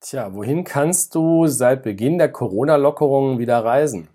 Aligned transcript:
Tja, 0.00 0.34
wohin 0.34 0.62
kannst 0.64 1.14
du 1.14 1.46
seit 1.46 1.82
Beginn 1.82 2.18
der 2.18 2.30
Corona-Lockerungen 2.30 3.38
wieder 3.38 3.64
reisen? 3.64 4.08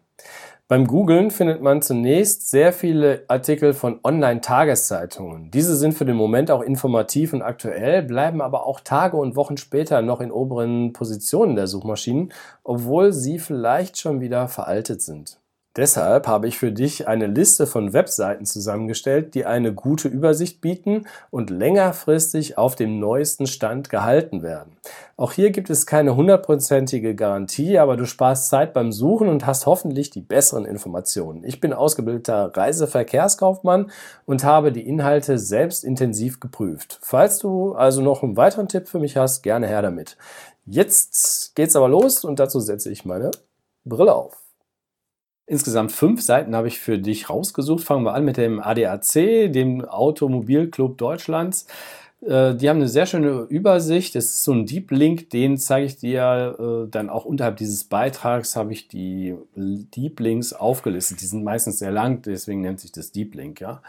Beim 0.67 0.88
Googlen 0.88 1.31
findet 1.31 1.61
man 1.61 1.81
zunächst 1.81 2.50
sehr 2.50 2.71
viele 2.71 3.25
Artikel 3.27 3.73
von 3.73 3.99
Online-Tageszeitungen. 4.04 5.52
Diese 5.52 5.75
sind 5.75 5.94
für 5.94 6.05
den 6.05 6.15
Moment 6.15 6.49
auch 6.49 6.62
informativ 6.62 7.33
und 7.33 7.41
aktuell, 7.41 8.04
bleiben 8.04 8.41
aber 8.41 8.65
auch 8.65 8.79
Tage 8.79 9.17
und 9.17 9.36
Wochen 9.36 9.57
später 9.57 10.02
noch 10.02 10.21
in 10.21 10.31
oberen 10.31 10.94
Positionen 10.94 11.57
der 11.57 11.67
Suchmaschinen, 11.67 12.32
obwohl 12.63 13.11
sie 13.11 13.38
vielleicht 13.38 13.98
schon 13.98 14.21
wieder 14.21 14.48
veraltet 14.48 15.02
sind. 15.02 15.41
Deshalb 15.77 16.27
habe 16.27 16.49
ich 16.49 16.57
für 16.57 16.73
dich 16.73 17.07
eine 17.07 17.27
Liste 17.27 17.65
von 17.65 17.93
Webseiten 17.93 18.45
zusammengestellt, 18.45 19.35
die 19.35 19.45
eine 19.45 19.73
gute 19.73 20.09
Übersicht 20.09 20.59
bieten 20.59 21.07
und 21.29 21.49
längerfristig 21.49 22.57
auf 22.57 22.75
dem 22.75 22.99
neuesten 22.99 23.47
Stand 23.47 23.89
gehalten 23.89 24.43
werden. 24.43 24.75
Auch 25.15 25.31
hier 25.31 25.52
gibt 25.52 25.70
es 25.70 25.85
keine 25.85 26.17
hundertprozentige 26.17 27.15
Garantie, 27.15 27.79
aber 27.79 27.95
du 27.95 28.05
sparst 28.05 28.49
Zeit 28.49 28.73
beim 28.73 28.91
Suchen 28.91 29.29
und 29.29 29.45
hast 29.45 29.65
hoffentlich 29.65 30.09
die 30.09 30.20
besseren 30.20 30.65
Informationen. 30.65 31.45
Ich 31.45 31.62
bin 31.62 31.71
ausgebildeter 31.71 32.51
Reiseverkehrskaufmann 32.53 33.91
und 34.26 34.43
habe 34.43 34.73
die 34.73 34.85
Inhalte 34.85 35.38
selbst 35.38 35.85
intensiv 35.85 36.41
geprüft. 36.41 36.99
Falls 37.01 37.40
du 37.40 37.76
also 37.76 38.01
noch 38.01 38.23
einen 38.23 38.35
weiteren 38.35 38.67
Tipp 38.67 38.90
für 38.90 38.99
mich 38.99 39.15
hast, 39.15 39.41
gerne 39.41 39.67
her 39.67 39.81
damit. 39.81 40.17
Jetzt 40.65 41.55
geht's 41.55 41.77
aber 41.77 41.88
los 41.88 42.26
und 42.26 42.40
dazu 42.40 42.59
setze 42.59 42.91
ich 42.91 43.05
meine 43.05 43.31
Brille 43.85 44.13
auf. 44.13 44.41
Insgesamt 45.45 45.91
fünf 45.91 46.22
Seiten 46.22 46.55
habe 46.55 46.68
ich 46.68 46.80
für 46.80 46.98
dich 46.98 47.30
rausgesucht. 47.30 47.84
Fangen 47.84 48.05
wir 48.05 48.13
an 48.13 48.23
mit 48.23 48.38
dem 48.38 48.59
ADAC, 48.59 49.52
dem 49.52 49.84
Automobilclub 49.84 50.98
Deutschlands. 50.98 51.68
Äh, 52.21 52.53
die 52.55 52.70
haben 52.70 52.77
eine 52.77 52.88
sehr 52.88 53.05
schöne 53.05 53.48
Übersicht. 53.49 54.16
Es 54.16 54.25
ist 54.25 54.43
so 54.43 54.53
ein 54.53 54.66
Deep 54.66 54.91
Link, 54.91 55.31
den 55.31 55.57
zeige 55.57 55.88
ich 55.88 55.98
dir 55.98 56.55
äh, 56.59 56.89
dann 56.89 57.09
auch 57.09 57.25
unterhalb 57.25 57.57
dieses 57.57 57.84
Beitrags, 57.84 58.55
habe 58.55 58.73
ich 58.73 58.88
die 58.88 59.35
Deep 59.55 60.20
Links 60.20 60.54
aufgelistet. 60.54 61.21
Die 61.21 61.26
sind 61.26 61.43
meistens 61.43 61.79
sehr 61.79 61.91
lang, 61.91 62.21
deswegen 62.21 62.62
nennt 62.62 62.79
sich 62.79 62.91
das 62.91 63.12
Deep 63.12 63.34
Link. 63.34 63.59
Ja? 63.59 63.81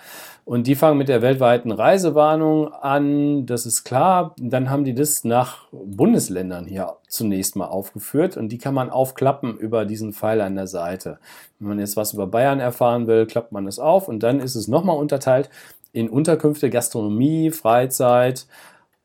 Und 0.44 0.66
die 0.66 0.74
fangen 0.74 0.98
mit 0.98 1.08
der 1.08 1.20
weltweiten 1.20 1.72
Reisewarnung 1.72 2.72
an, 2.72 3.44
das 3.44 3.66
ist 3.66 3.84
klar. 3.84 4.34
Dann 4.38 4.70
haben 4.70 4.84
die 4.84 4.94
das 4.94 5.24
nach 5.24 5.66
Bundesländern 5.70 6.66
hier 6.66 6.96
zunächst 7.08 7.56
mal 7.56 7.66
aufgeführt 7.66 8.38
und 8.38 8.48
die 8.48 8.58
kann 8.58 8.72
man 8.72 8.88
aufklappen 8.88 9.58
über 9.58 9.84
diesen 9.84 10.14
Pfeil 10.14 10.40
an 10.40 10.56
der 10.56 10.66
Seite. 10.66 11.18
Wenn 11.58 11.68
man 11.68 11.78
jetzt 11.78 11.98
was 11.98 12.14
über 12.14 12.26
Bayern 12.26 12.58
erfahren 12.58 13.06
will, 13.06 13.26
klappt 13.26 13.52
man 13.52 13.66
es 13.66 13.78
auf 13.78 14.08
und 14.08 14.22
dann 14.22 14.40
ist 14.40 14.54
es 14.54 14.66
nochmal 14.66 14.96
unterteilt 14.96 15.50
in 15.92 16.08
Unterkünfte, 16.08 16.70
Gastronomie, 16.70 17.50
Freizeit 17.50 18.46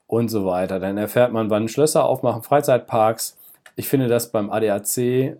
und 0.07 0.29
so 0.29 0.45
weiter. 0.45 0.79
Dann 0.79 0.97
erfährt 0.97 1.33
man, 1.33 1.49
wann 1.49 1.67
Schlösser 1.67 2.05
aufmachen, 2.05 2.43
Freizeitparks. 2.43 3.37
Ich 3.75 3.87
finde 3.87 4.07
das 4.07 4.31
beim 4.31 4.49
ADAC, 4.49 5.37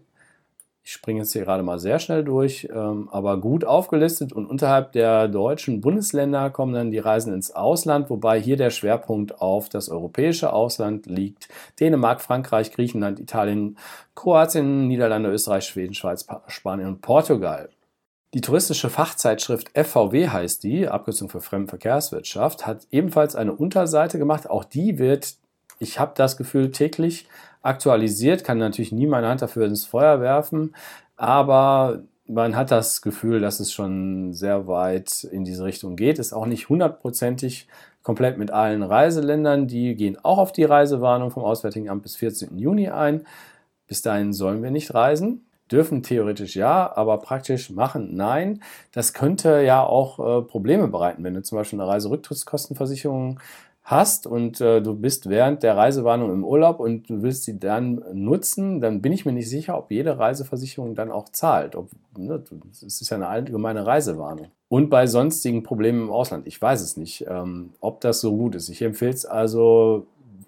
ich 0.88 0.94
springe 0.94 1.20
jetzt 1.20 1.34
hier 1.34 1.44
gerade 1.44 1.64
mal 1.64 1.80
sehr 1.80 2.00
schnell 2.00 2.24
durch, 2.24 2.70
ähm, 2.74 3.10
aber 3.12 3.42
gut 3.42 3.66
aufgelistet 3.66 4.32
und 4.32 4.46
unterhalb 4.46 4.94
der 4.94 5.28
deutschen 5.28 5.82
Bundesländer 5.82 6.50
kommen 6.50 6.74
dann 6.74 6.92
die 6.92 6.98
Reisen 6.98 7.34
ins 7.34 7.52
Ausland, 7.52 8.10
wobei 8.10 8.40
hier 8.40 8.56
der 8.56 8.70
Schwerpunkt 8.70 9.42
auf 9.42 9.68
das 9.68 9.90
europäische 9.90 10.54
Ausland 10.54 11.06
liegt. 11.06 11.50
Dänemark, 11.82 12.22
Frankreich, 12.22 12.72
Griechenland, 12.72 13.20
Italien, 13.20 13.78
Kroatien, 14.16 14.88
Niederlande, 14.88 15.30
Österreich, 15.30 15.66
Schweden, 15.66 15.94
Schweiz, 15.94 16.26
Spanien 16.48 16.88
und 16.88 17.02
Portugal. 17.02 17.68
Die 18.34 18.42
touristische 18.42 18.90
Fachzeitschrift 18.90 19.70
FVW 19.74 20.28
heißt 20.28 20.64
die, 20.64 20.88
Abkürzung 20.88 21.30
für 21.30 21.40
Fremdenverkehrswirtschaft, 21.40 22.68
hat 22.68 22.86
ebenfalls 22.92 23.36
eine 23.36 23.54
Unterseite 23.54 24.18
gemacht. 24.18 24.50
Auch 24.50 24.66
die 24.66 25.00
wird, 25.00 25.36
ich 25.80 26.00
habe 26.00 26.12
das 26.16 26.36
Gefühl, 26.36 26.72
täglich 26.72 27.28
aktualisiert, 27.62 28.44
kann 28.44 28.58
natürlich 28.58 28.92
nie 28.92 29.08
meine 29.08 29.28
Hand 29.28 29.42
dafür 29.42 29.66
ins 29.66 29.86
Feuer 29.86 30.20
werfen, 30.20 30.76
aber 31.16 32.04
man 32.28 32.56
hat 32.56 32.72
das 32.72 33.02
Gefühl, 33.02 33.40
dass 33.40 33.62
es 33.62 33.72
schon 33.72 34.34
sehr 34.34 34.68
weit 34.68 35.24
in 35.24 35.46
diese 35.46 35.64
Richtung 35.64 35.96
geht. 35.96 36.20
Ist 36.20 36.34
auch 36.34 36.46
nicht 36.46 36.68
hundertprozentig 36.68 37.68
komplett 38.04 38.38
mit 38.38 38.52
allen 38.52 38.84
Reiseländern. 38.84 39.68
Die 39.68 39.96
gehen 39.96 40.18
auch 40.24 40.38
auf 40.38 40.52
die 40.52 40.66
Reisewarnung 40.66 41.32
vom 41.32 41.44
Auswärtigen 41.44 41.90
Amt 41.90 42.04
bis 42.04 42.18
14. 42.18 42.58
Juni 42.58 42.90
ein. 42.90 43.26
Bis 43.88 44.02
dahin 44.02 44.34
sollen 44.34 44.62
wir 44.62 44.72
nicht 44.72 44.94
reisen. 44.94 45.47
Dürfen 45.72 46.04
theoretisch 46.04 46.56
ja, 46.56 46.96
aber 46.96 47.18
praktisch 47.18 47.70
machen 47.70 48.16
nein. 48.16 48.62
Das 48.92 49.14
könnte 49.14 49.62
ja 49.62 49.84
auch 49.84 50.20
äh, 50.20 50.42
Probleme 50.42 50.88
bereiten, 50.88 51.24
wenn 51.24 51.34
du 51.34 51.44
zum 51.44 51.58
Beispiel 51.58 51.80
eine 51.80 51.90
Reiserücktrittskostenversicherung 51.90 53.40
hast 53.88 54.28
und 54.28 54.60
äh, 54.60 54.82
du 54.82 54.96
bist 54.96 55.30
während 55.30 55.64
der 55.64 55.78
Reisewarnung 55.78 56.34
im 56.34 56.44
Urlaub 56.44 56.82
und 56.82 57.10
du 57.10 57.22
willst 57.22 57.46
sie 57.46 57.58
dann 57.58 58.04
nutzen, 58.12 58.82
dann 58.82 59.02
bin 59.02 59.14
ich 59.14 59.26
mir 59.26 59.32
nicht 59.32 59.50
sicher, 59.50 59.78
ob 59.78 59.92
jede 59.92 60.20
Reiseversicherung 60.20 60.94
dann 60.94 61.10
auch 61.10 61.30
zahlt. 61.30 61.78
Ob, 61.78 61.90
ne, 62.18 62.44
es 62.70 62.84
ist 62.84 63.10
ja 63.10 63.16
eine 63.16 63.30
allgemeine 63.30 63.86
Reisewarnung. 63.86 64.48
Und 64.68 64.90
bei 64.90 65.08
sonstigen 65.08 65.64
Problemen 65.64 66.02
im 66.02 66.12
Ausland, 66.12 66.48
ich 66.48 66.62
weiß 66.62 66.82
es 66.82 66.98
nicht, 66.98 67.26
ähm, 67.30 67.70
ob 67.80 68.02
das 68.02 68.20
so 68.20 68.36
gut 68.36 68.56
ist. 68.56 68.68
Ich 68.68 68.82
empfehle 68.82 69.14
es 69.14 69.26
also 69.26 70.06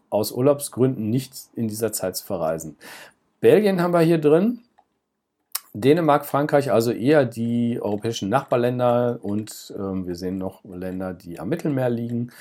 aus 0.09 0.34
Urlaubsgründen 0.34 1.09
nicht 1.09 1.34
in 1.56 1.69
dieser 1.69 1.94
Zeit 1.94 2.18
zu 2.18 2.25
verreisen. 2.25 2.75
Belgien 3.40 3.81
haben 3.81 3.94
wir 3.94 4.01
hier 4.01 4.18
drin. 4.18 4.59
Dänemark, 5.74 6.25
Frankreich, 6.25 6.72
also 6.72 6.91
eher 6.91 7.25
die 7.25 7.80
europäischen 7.81 8.30
Nachbarländer 8.30 9.19
und 9.22 9.74
ähm, 9.78 10.07
wir 10.07 10.16
sehen 10.16 10.38
noch 10.38 10.63
Länder, 10.66 11.13
die 11.13 11.40
am 11.40 11.50
Mittelmeer 11.50 11.90
liegen. 11.90 12.31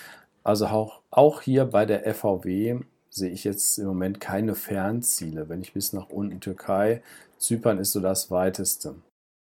Also 0.44 0.66
auch, 0.66 1.00
auch 1.10 1.42
hier 1.42 1.66
bei 1.66 1.84
der 1.84 2.14
FVW 2.14 2.80
sehe 3.10 3.30
ich 3.30 3.44
jetzt 3.44 3.78
im 3.78 3.86
Moment 3.86 4.20
keine 4.20 4.54
Fernziele. 4.54 5.48
Wenn 5.48 5.60
ich 5.60 5.74
bis 5.74 5.92
nach 5.92 6.08
unten 6.08 6.40
Türkei, 6.40 7.02
Zypern 7.36 7.78
ist 7.78 7.92
so 7.92 8.00
das 8.00 8.30
weiteste. 8.30 8.94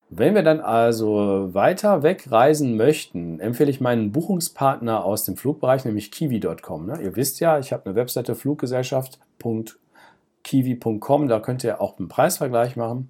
Wenn 0.09 0.35
wir 0.35 0.43
dann 0.43 0.61
also 0.61 1.53
weiter 1.53 2.03
wegreisen 2.03 2.75
möchten, 2.77 3.39
empfehle 3.39 3.71
ich 3.71 3.81
meinen 3.81 4.11
Buchungspartner 4.11 5.03
aus 5.03 5.25
dem 5.25 5.37
Flugbereich, 5.37 5.85
nämlich 5.85 6.11
kiwi.com. 6.11 6.85
Ne? 6.85 7.01
Ihr 7.01 7.15
wisst 7.15 7.39
ja, 7.39 7.57
ich 7.57 7.73
habe 7.73 7.87
eine 7.87 7.95
Webseite 7.95 8.35
fluggesellschaft.kiwi.com, 8.35 11.27
da 11.27 11.39
könnt 11.39 11.63
ihr 11.63 11.81
auch 11.81 11.97
einen 11.97 12.09
Preisvergleich 12.09 12.75
machen. 12.75 13.09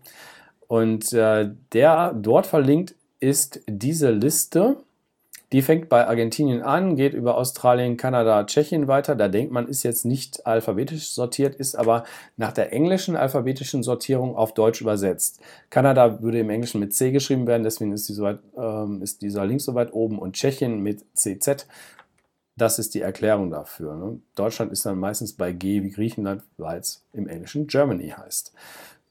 Und 0.73 1.13
äh, 1.13 1.51
der 1.72 2.13
dort 2.13 2.47
verlinkt 2.47 2.95
ist 3.19 3.61
diese 3.67 4.09
Liste. 4.09 4.78
Die 5.51 5.61
fängt 5.61 5.88
bei 5.88 6.07
Argentinien 6.07 6.63
an, 6.63 6.95
geht 6.95 7.13
über 7.13 7.38
Australien, 7.38 7.95
Kanada, 7.95 8.44
Tschechien 8.44 8.88
weiter. 8.88 9.16
Da 9.16 9.28
denkt 9.28 9.51
man, 9.51 9.67
ist 9.67 9.84
jetzt 9.84 10.03
nicht 10.03 10.47
alphabetisch 10.47 11.11
sortiert, 11.11 11.53
ist 11.53 11.75
aber 11.75 12.06
nach 12.38 12.53
der 12.53 12.73
englischen 12.73 13.16
alphabetischen 13.16 13.84
Sortierung 13.84 14.35
auf 14.35 14.56
Deutsch 14.56 14.81
übersetzt. 14.81 15.41
Kanada 15.69 16.23
würde 16.23 16.39
im 16.39 16.50
Englischen 16.50 16.79
mit 16.79 16.95
C 16.95 17.11
geschrieben 17.11 17.45
werden, 17.45 17.61
deswegen 17.61 17.91
ist, 17.91 18.09
die 18.09 18.13
so 18.13 18.23
weit, 18.23 18.40
ähm, 18.57 19.03
ist 19.03 19.22
dieser 19.22 19.45
Link 19.45 19.61
so 19.61 19.75
weit 19.75 19.94
oben 19.94 20.17
und 20.17 20.34
Tschechien 20.34 20.79
mit 20.79 21.05
CZ. 21.13 21.67
Das 22.57 22.79
ist 22.79 22.95
die 22.95 23.01
Erklärung 23.01 23.51
dafür. 23.51 23.95
Ne? 23.95 24.19
Deutschland 24.34 24.72
ist 24.72 24.88
dann 24.88 24.97
meistens 24.97 25.34
bei 25.34 25.51
G 25.51 25.84
wie 25.84 25.91
Griechenland, 25.91 26.41
weil 26.57 26.79
es 26.79 27.05
im 27.13 27.28
Englischen 27.28 27.67
Germany 27.67 28.09
heißt. 28.09 28.53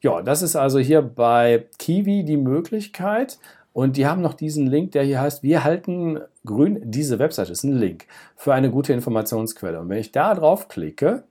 Ja, 0.02 0.20
das 0.20 0.42
ist 0.42 0.56
also 0.56 0.80
hier 0.80 1.00
bei 1.00 1.64
Kiwi 1.78 2.24
die 2.24 2.36
Möglichkeit. 2.36 3.38
Und 3.72 3.96
die 3.96 4.06
haben 4.06 4.20
noch 4.20 4.34
diesen 4.34 4.66
Link, 4.66 4.92
der 4.92 5.04
hier 5.04 5.20
heißt, 5.20 5.42
wir 5.42 5.64
halten 5.64 6.20
grün, 6.44 6.82
diese 6.84 7.18
Website 7.18 7.48
ist 7.48 7.64
ein 7.64 7.72
Link 7.72 8.04
für 8.36 8.52
eine 8.52 8.70
gute 8.70 8.92
Informationsquelle. 8.92 9.80
Und 9.80 9.88
wenn 9.88 9.96
ich 9.98 10.12
da 10.12 10.34
drauf 10.34 10.68
klicke, 10.68 11.22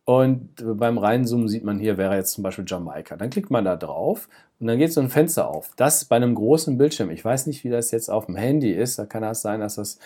Und 0.04 0.50
beim 0.78 0.98
Reinzoomen 0.98 1.48
sieht 1.48 1.64
man 1.64 1.80
hier, 1.80 1.98
wäre 1.98 2.16
jetzt 2.16 2.34
zum 2.34 2.44
Beispiel 2.44 2.66
Jamaika. 2.68 3.16
Dann 3.16 3.30
klickt 3.30 3.52
man 3.52 3.64
da 3.64 3.76
drauf 3.76 4.28
und 4.60 4.68
dann 4.68 4.80
geht 4.80 4.92
so 4.92 5.00
ein 5.00 5.10
Fenster 5.10 5.48
auf. 5.48 5.72
Das 5.76 6.06
bei 6.06 6.16
einem 6.16 6.36
großen 6.36 6.78
Bildschirm. 6.78 7.12
Ich 7.12 7.24
weiß 7.24 7.46
nicht, 7.48 7.64
wie 7.64 7.70
das 7.70 7.92
jetzt 7.92 8.10
auf 8.10 8.26
dem 8.26 8.36
Handy 8.36 8.72
ist. 8.72 8.98
Da 8.98 9.06
kann 9.06 9.22
das 9.22 9.42
sein, 9.42 9.60
dass 9.60 9.76
das 9.76 10.00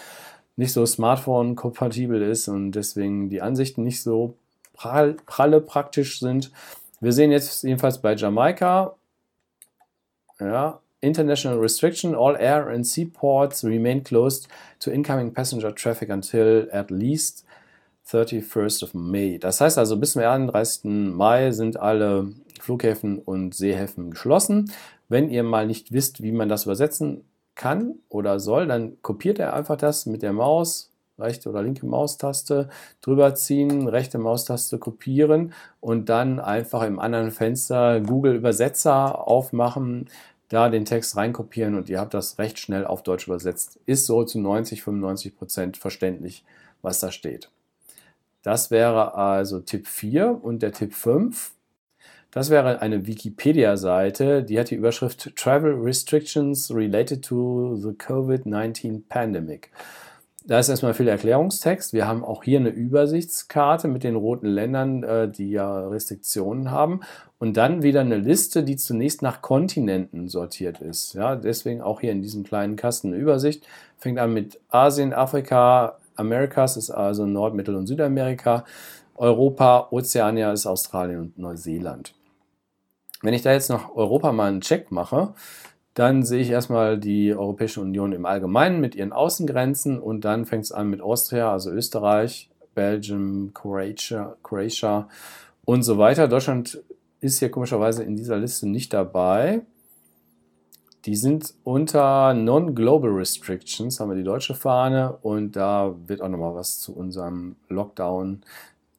nicht 0.58 0.74
so 0.74 0.86
Smartphone-kompatibel 0.86 2.22
ist 2.22 2.48
und 2.48 2.72
deswegen 2.72 3.30
die 3.30 3.42
Ansichten 3.42 3.84
nicht 3.84 4.04
so 4.04 4.36
prall, 4.76 5.16
pralle 5.26 5.62
praktisch 5.62 6.20
sind. 6.20 6.52
Wir 7.00 7.14
sehen 7.14 7.32
jetzt 7.32 7.64
jedenfalls 7.64 8.02
bei 8.02 8.16
Jamaika, 8.16 8.96
ja, 10.40 10.80
International 11.02 11.60
Restriction, 11.60 12.16
all 12.16 12.36
air 12.36 12.68
and 12.68 12.86
seaports 12.86 13.64
remain 13.64 14.04
closed 14.04 14.48
to 14.80 14.90
incoming 14.90 15.34
passenger 15.34 15.74
traffic 15.74 16.10
until 16.10 16.68
at 16.72 16.90
least 16.90 17.46
31st 18.08 18.84
of 18.84 18.94
May. 18.94 19.38
Das 19.40 19.62
heißt 19.62 19.78
also, 19.78 19.98
bis 19.98 20.14
zum 20.14 20.22
31. 20.22 20.86
Mai 21.16 21.52
sind 21.52 21.80
alle 21.80 22.34
Flughäfen 22.60 23.20
und 23.20 23.56
Seehäfen 23.56 24.12
geschlossen. 24.12 24.72
Wenn 25.10 25.30
ihr 25.30 25.44
mal 25.44 25.68
nicht 25.68 25.92
wisst, 25.92 26.24
wie 26.24 26.32
man 26.32 26.50
das 26.50 26.66
übersetzen 26.66 27.24
kann 27.56 27.96
oder 28.10 28.40
soll, 28.40 28.68
dann 28.68 29.02
kopiert 29.02 29.40
er 29.40 29.54
einfach 29.54 29.78
das 29.78 30.06
mit 30.06 30.22
der 30.22 30.34
Maus, 30.34 30.92
rechte 31.18 31.50
oder 31.50 31.64
linke 31.64 31.86
Maustaste 31.86 32.70
drüber 33.02 33.36
ziehen, 33.36 33.88
rechte 33.88 34.18
Maustaste 34.18 34.78
kopieren 34.78 35.54
und 35.80 36.10
dann 36.10 36.40
einfach 36.40 36.84
im 36.84 37.00
anderen 37.00 37.32
Fenster 37.32 38.02
Google 38.02 38.36
Übersetzer 38.36 39.28
aufmachen, 39.28 40.10
da 40.50 40.70
den 40.70 40.86
Text 40.86 41.18
reinkopieren 41.18 41.76
und 41.76 41.90
ihr 41.90 42.00
habt 42.00 42.14
das 42.14 42.38
recht 42.38 42.60
schnell 42.60 42.86
auf 42.86 43.04
Deutsch 43.04 43.28
übersetzt. 43.28 43.80
Ist 43.86 44.06
so 44.06 44.24
zu 44.24 44.40
90, 44.40 44.84
95 44.84 45.38
Prozent 45.38 45.78
verständlich, 45.78 46.44
was 46.82 47.00
da 47.00 47.12
steht. 47.12 47.50
Das 48.44 48.70
wäre 48.70 49.16
also 49.16 49.60
Tipp 49.60 49.88
4 49.88 50.40
und 50.44 50.62
der 50.62 50.72
Tipp 50.72 50.94
5. 50.94 51.52
Das 52.30 52.50
wäre 52.50 52.82
eine 52.82 53.08
Wikipedia-Seite, 53.08 54.44
die 54.44 54.60
hat 54.60 54.70
die 54.70 54.76
Überschrift 54.76 55.36
Travel 55.36 55.74
Restrictions 55.74 56.70
Related 56.70 57.24
to 57.24 57.76
the 57.78 57.92
COVID-19 57.92 59.04
Pandemic. 59.08 59.72
Da 60.48 60.60
ist 60.60 60.70
erstmal 60.70 60.94
viel 60.94 61.08
Erklärungstext. 61.08 61.92
Wir 61.92 62.08
haben 62.08 62.24
auch 62.24 62.44
hier 62.44 62.60
eine 62.60 62.70
Übersichtskarte 62.70 63.88
mit 63.88 64.04
den 64.04 64.16
roten 64.16 64.46
Ländern, 64.46 65.02
äh, 65.02 65.28
die 65.28 65.50
ja 65.50 65.88
Restriktionen 65.88 66.70
haben. 66.70 67.00
Und 67.40 67.58
dann 67.58 67.82
wieder 67.82 68.02
eine 68.02 68.18
Liste, 68.18 68.64
die 68.64 68.76
zunächst 68.76 69.24
nach 69.24 69.42
Kontinenten 69.42 70.28
sortiert 70.28 70.82
ist. 70.82 71.14
Ja, 71.16 71.36
deswegen 71.36 71.82
auch 71.82 72.00
hier 72.00 72.12
in 72.12 72.22
diesem 72.22 72.44
kleinen 72.44 72.76
Kasten 72.76 73.08
eine 73.08 73.18
Übersicht. 73.18 73.66
Fängt 73.98 74.20
an 74.20 74.34
mit 74.34 74.60
Asien, 74.70 75.14
Afrika, 75.14 75.98
Amerikas 76.16 76.78
ist 76.78 76.92
also 76.92 77.26
Nord-, 77.26 77.56
Mittel- 77.56 77.76
und 77.76 77.88
Südamerika. 77.88 78.66
Europa, 79.16 79.88
Ozeania 79.90 80.52
ist 80.52 80.68
Australien 80.68 81.22
und 81.22 81.40
Neuseeland. 81.40 82.14
Wenn 83.24 83.34
ich 83.34 83.42
da 83.42 83.52
jetzt 83.52 83.70
noch 83.70 83.96
Europa 83.96 84.32
mal 84.32 84.50
einen 84.50 84.62
Check 84.62 84.92
mache, 84.92 85.34
dann 85.96 86.24
sehe 86.24 86.42
ich 86.42 86.50
erstmal 86.50 86.98
die 87.00 87.34
Europäische 87.34 87.80
Union 87.80 88.12
im 88.12 88.26
Allgemeinen 88.26 88.82
mit 88.82 88.96
ihren 88.96 89.14
Außengrenzen 89.14 89.98
und 89.98 90.26
dann 90.26 90.46
fängt 90.46 90.66
es 90.66 90.74
an 90.74 90.90
mit 90.90 91.00
Austria, 91.00 91.52
also 91.52 91.72
Österreich, 91.72 92.50
Belgium, 92.76 93.52
Croatia, 93.54 94.36
Croatia 94.44 95.08
und 95.64 95.84
so 95.84 95.98
weiter. 95.98 96.28
Deutschland 96.28 96.84
ist 97.22 97.40
hier 97.40 97.50
komischerweise 97.50 98.04
in 98.04 98.18
dieser 98.18 98.38
Liste 98.38 98.68
nicht 98.68 98.94
dabei. 98.94 99.62
Die 101.06 101.16
sind 101.16 101.54
unter 101.64 102.34
Non-Global 102.34 103.12
Restrictions, 103.12 104.02
haben 104.02 104.10
wir 104.10 104.18
die 104.18 104.24
deutsche 104.24 104.54
Fahne 104.54 105.18
und 105.22 105.56
da 105.56 105.96
wird 106.08 106.22
auch 106.22 106.30
nochmal 106.30 106.56
was 106.56 106.80
zu 106.80 106.94
unserem 106.94 107.56
Lockdown, 107.70 108.42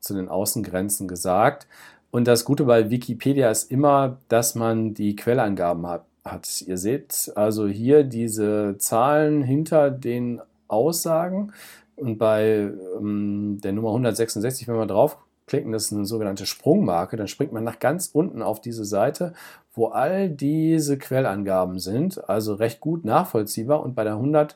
zu 0.00 0.14
den 0.14 0.31
Außengrenzen 0.31 1.08
gesagt. 1.08 1.66
Und 2.10 2.26
das 2.26 2.46
Gute 2.46 2.64
bei 2.64 2.88
Wikipedia 2.88 3.50
ist 3.50 3.70
immer, 3.70 4.16
dass 4.28 4.54
man 4.54 4.94
die 4.94 5.14
Quellangaben 5.14 5.87
hat 5.87 6.06
hat. 6.31 6.62
Ihr 6.62 6.78
seht. 6.78 7.32
Also 7.34 7.67
hier 7.67 8.05
diese 8.05 8.76
Zahlen 8.78 9.43
hinter 9.43 9.90
den 9.90 10.40
Aussagen. 10.69 11.52
Und 11.96 12.19
bei 12.19 12.70
ähm, 12.99 13.58
der 13.62 13.73
Nummer 13.73 13.88
166, 13.88 14.69
wenn 14.69 14.76
wir 14.76 14.87
draufklicken, 14.87 15.73
das 15.73 15.87
ist 15.87 15.93
eine 15.93 16.05
sogenannte 16.05 16.46
Sprungmarke, 16.46 17.17
dann 17.17 17.28
springt 17.28 17.52
man 17.52 17.64
nach 17.64 17.78
ganz 17.78 18.11
unten 18.12 18.43
auf 18.43 18.61
diese 18.61 18.84
Seite, 18.84 19.32
wo 19.73 19.87
all 19.87 20.28
diese 20.28 20.99
Quellangaben 20.99 21.78
sind, 21.78 22.29
also 22.29 22.55
recht 22.55 22.81
gut 22.81 23.05
nachvollziehbar. 23.05 23.82
Und 23.82 23.94
bei 23.94 24.05
der 24.05 24.14
109, 24.14 24.55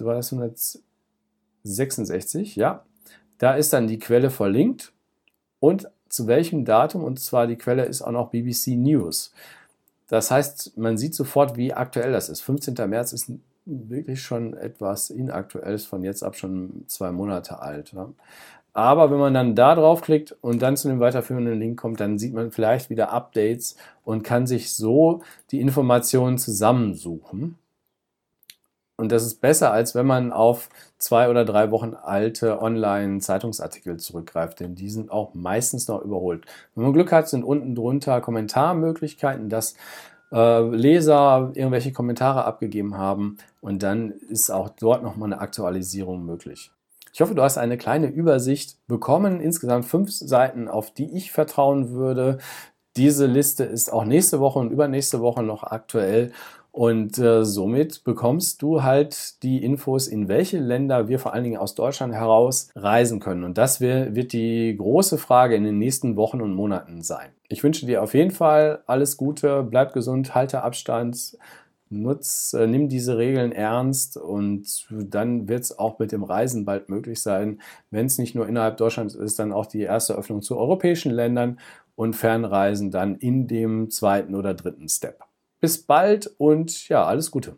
war 0.00 0.14
das 0.14 0.32
166, 0.32 2.56
ja, 2.56 2.84
da 3.38 3.54
ist 3.54 3.72
dann 3.72 3.88
die 3.88 3.98
Quelle 3.98 4.30
verlinkt. 4.30 4.92
Und 5.60 5.90
zu 6.10 6.26
welchem 6.26 6.66
Datum 6.66 7.02
und 7.02 7.18
zwar 7.18 7.46
die 7.46 7.56
Quelle 7.56 7.84
ist 7.84 8.02
auch 8.02 8.12
noch 8.12 8.30
BBC 8.30 8.76
News. 8.76 9.32
Das 10.08 10.30
heißt, 10.30 10.76
man 10.76 10.98
sieht 10.98 11.14
sofort, 11.14 11.56
wie 11.56 11.72
aktuell 11.72 12.12
das 12.12 12.28
ist. 12.28 12.42
15. 12.42 12.74
März 12.90 13.12
ist 13.12 13.32
wirklich 13.64 14.20
schon 14.20 14.54
etwas 14.54 15.10
inaktuelles, 15.10 15.86
von 15.86 16.02
jetzt 16.02 16.24
ab 16.24 16.36
schon 16.36 16.84
zwei 16.88 17.12
Monate 17.12 17.60
alt. 17.62 17.92
Ja. 17.92 18.10
Aber 18.72 19.10
wenn 19.10 19.18
man 19.18 19.34
dann 19.34 19.54
da 19.54 19.74
draufklickt 19.74 20.36
und 20.40 20.62
dann 20.62 20.76
zu 20.76 20.88
dem 20.88 21.00
weiterführenden 21.00 21.58
Link 21.58 21.80
kommt, 21.80 22.00
dann 22.00 22.18
sieht 22.18 22.34
man 22.34 22.50
vielleicht 22.50 22.90
wieder 22.90 23.12
Updates 23.12 23.76
und 24.04 24.22
kann 24.22 24.46
sich 24.46 24.72
so 24.72 25.22
die 25.52 25.60
Informationen 25.60 26.38
zusammensuchen. 26.38 27.56
Und 29.00 29.12
das 29.12 29.24
ist 29.24 29.40
besser, 29.40 29.72
als 29.72 29.94
wenn 29.94 30.04
man 30.04 30.30
auf 30.30 30.68
zwei 30.98 31.30
oder 31.30 31.46
drei 31.46 31.70
Wochen 31.70 31.94
alte 31.94 32.60
Online-Zeitungsartikel 32.60 33.96
zurückgreift, 33.96 34.60
denn 34.60 34.74
die 34.74 34.90
sind 34.90 35.10
auch 35.10 35.32
meistens 35.32 35.88
noch 35.88 36.02
überholt. 36.02 36.44
Wenn 36.74 36.84
man 36.84 36.92
Glück 36.92 37.10
hat, 37.10 37.26
sind 37.26 37.42
unten 37.42 37.74
drunter 37.74 38.20
Kommentarmöglichkeiten, 38.20 39.48
dass 39.48 39.74
äh, 40.32 40.60
Leser 40.68 41.50
irgendwelche 41.54 41.94
Kommentare 41.94 42.44
abgegeben 42.44 42.98
haben 42.98 43.38
und 43.62 43.82
dann 43.82 44.10
ist 44.10 44.50
auch 44.50 44.68
dort 44.68 45.02
nochmal 45.02 45.32
eine 45.32 45.40
Aktualisierung 45.40 46.26
möglich. 46.26 46.70
Ich 47.14 47.22
hoffe, 47.22 47.34
du 47.34 47.42
hast 47.42 47.56
eine 47.56 47.78
kleine 47.78 48.08
Übersicht 48.08 48.86
bekommen. 48.86 49.40
Insgesamt 49.40 49.86
fünf 49.86 50.12
Seiten, 50.12 50.68
auf 50.68 50.92
die 50.92 51.10
ich 51.16 51.32
vertrauen 51.32 51.90
würde. 51.90 52.36
Diese 52.96 53.24
Liste 53.24 53.64
ist 53.64 53.90
auch 53.92 54.04
nächste 54.04 54.40
Woche 54.40 54.58
und 54.58 54.70
übernächste 54.70 55.20
Woche 55.20 55.42
noch 55.42 55.62
aktuell 55.64 56.32
und 56.72 57.18
äh, 57.18 57.44
somit 57.44 58.04
bekommst 58.04 58.62
du 58.62 58.82
halt 58.82 59.42
die 59.42 59.62
Infos, 59.64 60.06
in 60.06 60.28
welche 60.28 60.58
Länder 60.58 61.08
wir 61.08 61.18
vor 61.18 61.34
allen 61.34 61.44
Dingen 61.44 61.58
aus 61.58 61.74
Deutschland 61.74 62.14
heraus 62.14 62.70
reisen 62.76 63.18
können. 63.18 63.44
Und 63.44 63.58
das 63.58 63.80
wird 63.80 64.32
die 64.32 64.76
große 64.76 65.18
Frage 65.18 65.56
in 65.56 65.64
den 65.64 65.78
nächsten 65.78 66.16
Wochen 66.16 66.40
und 66.40 66.54
Monaten 66.54 67.02
sein. 67.02 67.30
Ich 67.48 67.64
wünsche 67.64 67.86
dir 67.86 68.02
auf 68.02 68.14
jeden 68.14 68.30
Fall 68.30 68.82
alles 68.86 69.16
Gute, 69.16 69.64
bleib 69.64 69.92
gesund, 69.92 70.34
halte 70.34 70.62
Abstand, 70.62 71.36
nutz, 71.90 72.54
äh, 72.54 72.66
nimm 72.66 72.88
diese 72.88 73.18
Regeln 73.18 73.50
ernst 73.50 74.16
und 74.16 74.86
dann 74.90 75.48
wird 75.48 75.64
es 75.64 75.76
auch 75.76 75.98
mit 75.98 76.12
dem 76.12 76.22
Reisen 76.22 76.64
bald 76.64 76.88
möglich 76.88 77.20
sein, 77.20 77.60
wenn 77.90 78.06
es 78.06 78.18
nicht 78.18 78.36
nur 78.36 78.48
innerhalb 78.48 78.76
Deutschlands 78.76 79.16
ist, 79.16 79.40
dann 79.40 79.52
auch 79.52 79.66
die 79.66 79.82
erste 79.82 80.14
Öffnung 80.14 80.40
zu 80.40 80.56
europäischen 80.56 81.10
Ländern 81.10 81.58
und 81.96 82.14
Fernreisen 82.14 82.92
dann 82.92 83.16
in 83.16 83.48
dem 83.48 83.90
zweiten 83.90 84.36
oder 84.36 84.54
dritten 84.54 84.88
Step. 84.88 85.29
Bis 85.60 85.82
bald 85.82 86.30
und 86.38 86.88
ja, 86.88 87.04
alles 87.04 87.30
Gute. 87.30 87.56